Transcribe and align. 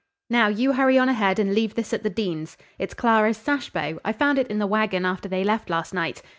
Now, 0.31 0.47
you 0.47 0.73
hurry 0.73 0.97
on 0.97 1.09
ahead 1.09 1.37
and 1.37 1.53
leave 1.53 1.75
this 1.75 1.93
at 1.93 2.01
the 2.01 2.09
Deans'. 2.09 2.57
It's 2.79 2.95
Clara's 2.95 3.37
sash 3.37 3.69
bow. 3.69 3.99
I 4.03 4.11
found 4.13 4.39
it 4.39 4.47
in 4.47 4.57
the 4.57 4.65
wagon 4.65 5.05
after 5.05 5.29
they 5.29 5.43
left 5.43 5.69
last 5.69 5.93
night. 5.93 6.23